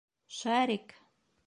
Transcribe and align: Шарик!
Шарик! 0.37 0.87